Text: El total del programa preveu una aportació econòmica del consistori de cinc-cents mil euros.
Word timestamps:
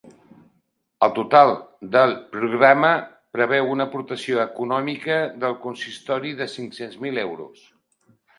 El 1.07 1.11
total 1.17 1.51
del 1.95 2.13
programa 2.35 2.89
preveu 3.37 3.69
una 3.75 3.87
aportació 3.91 4.41
econòmica 4.47 5.19
del 5.45 5.55
consistori 5.67 6.35
de 6.43 6.49
cinc-cents 6.57 6.99
mil 7.07 7.23
euros. 7.29 7.63